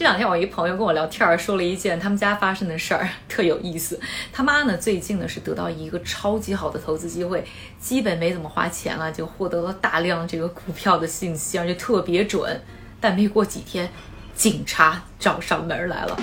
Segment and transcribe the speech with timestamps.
[0.00, 4.00] 这两天我一朋友跟我聊天，说了一件他们家发生的事儿， 特有意思。
[4.32, 7.44] 他妈呢最近呢是得到一个超级好的投资机会，
[7.78, 12.58] 基本没怎么花钱了，就获得了大量这个股票的信息，而且特别准。
[12.98, 13.90] 但没过几天，
[14.34, 16.18] 警察找上门来了。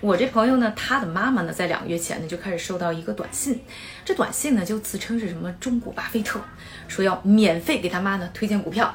[0.00, 3.60] 我这朋友呢，他的妈妈呢，在两个月前呢就开始收到一个短信，
[4.04, 6.38] 这短信呢就自称是什么中国巴菲特，
[6.86, 8.94] 说要免费给他妈呢推荐股票。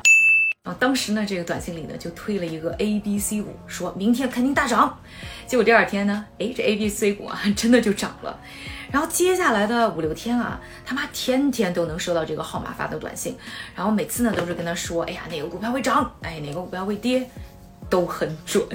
[0.64, 4.98] 啊，当时呢这个短信里呢就推了一个 A B C 股，说明天肯定大涨。
[5.46, 8.40] 结果第二天呢，哎，这 A B C 股啊真的就涨了。
[8.90, 13.36] 然后接下来的五六天啊，他妈天天都能收到这个号码发的短信，
[13.76, 17.30] 然后每次呢都是跟他说，哎呀哪个股票会涨，哎哪个股票会跌。
[17.90, 18.66] 都很准，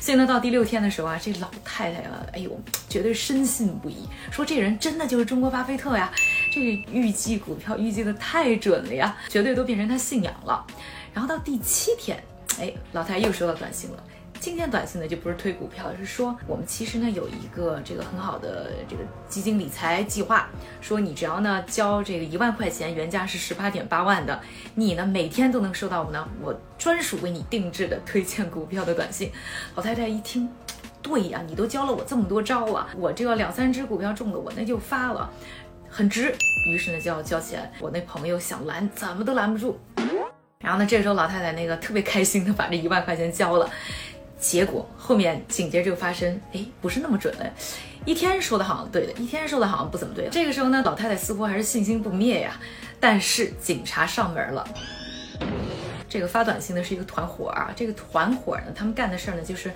[0.00, 2.50] 所以呢，到第六天的时候啊，这老太太啊，哎呦，
[2.88, 6.10] 绝对深信不疑，说这人真的就是中国巴菲特呀，
[6.50, 10.66] 这预计股票预计的太准了呀，绝对都变成他信仰了。
[11.16, 12.22] 然后到第七天，
[12.60, 14.04] 哎，老太太又收到短信了。
[14.38, 20.46] 今天短信呢就不是推股票，是说我们其实呢有一个这个很好的这个基金理财计划，
[20.82, 24.38] 说你只要呢交这个一万块钱，原价是十八点八万的，
[24.74, 29.32] 你呢每天都能收到我呢我专属为你定制的推荐股票的短信。
[29.74, 30.46] 老太太一听，
[31.00, 35.30] 对呀，你都教了我这么多招了，我这个两三只股票中了，我那就发了，
[35.88, 36.34] 很值。
[36.68, 39.80] 于是呢就要交钱，我那朋友想拦怎么都拦不住。
[40.66, 43.70] 然后呢这个时候老太太那个特别开心的把这一万块钱交了。
[44.40, 47.46] 结果后面紧接着就发生，哎，不是那么准了。
[48.04, 50.28] 一天说的好像对的，一天说的好像不怎么对。
[50.28, 52.58] 这个时候呢，老太太似乎还是信心不灭呀。
[52.98, 54.68] 但是警察上门了。
[56.08, 59.72] 这个发短信的是一个团伙啊，这个团伙呢，他们干的事儿呢就是。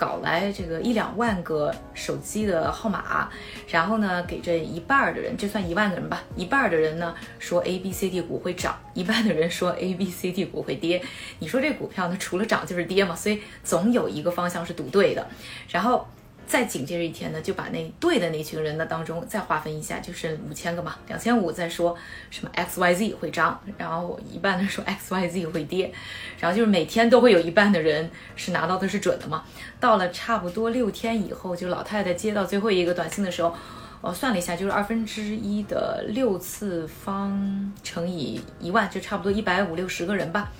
[0.00, 3.28] 搞来这个一两万个手机的号码，
[3.68, 11.02] 然后呢，给这一半的人，就算一万个人吧，一半的人呢说 A B C D 股会涨，一半的人说 A B C D 股会跌。
[11.40, 15.28] 你说这股票呢，除了涨就是跌嘛，所以总有一个方向是赌对的。
[15.68, 16.08] 然后。
[16.50, 21.96] 再紧接着一天呢，就把那对的那群人呢当中再划分一下，就剩五千个嘛，两千五再说
[22.28, 25.92] 什么 X Y Z 会涨，然后一半的说 X Y Z 会跌，
[26.40, 29.44] 然后就是每天都会有一半的人是拿到的是准的嘛。
[29.78, 33.54] 到了差不多六天以后，就老太太接到最后一个短信的时候，
[34.00, 40.50] 我算了一下，就是二分之一的六次方乘以一万，就差不多一百五六十个人吧。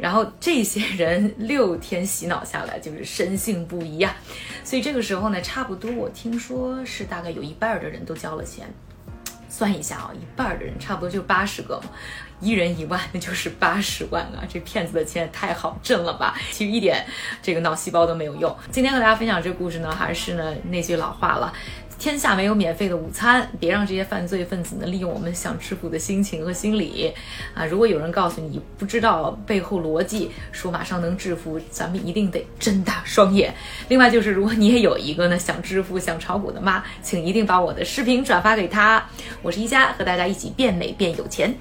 [0.00, 4.16] 然后这些人六天洗脑下来，就是深信不疑啊。
[4.64, 8.66] 所以这个时候呢，差不多我听说是大概有一半的人都交了钱。
[9.48, 11.90] 算一下啊，一半的人差不多就八十个嘛，
[12.40, 14.46] 一人一万，那就是八十万啊！
[14.48, 16.38] 这骗子的钱也太好挣了吧？
[16.52, 17.04] 其实一点
[17.42, 18.56] 这个脑细胞都没有用。
[18.70, 21.52] 今天和大家分享这个故事呢，还是呢那句老话了。
[22.00, 27.12] 天下没有免费的午餐，别让这些犯罪分子呢利用我们想致富的心情和心理
[27.52, 27.66] 啊！
[27.66, 33.54] 如果有人告诉你不知道背后逻辑，说马上能致富，咱们一定得睁大双眼。
[33.88, 39.06] 另外就是，如果你也有一个呢想致富、想炒股的妈，请一定把我的视频转发给她。
[39.42, 41.54] 我是一佳，和大家一起变美变有钱。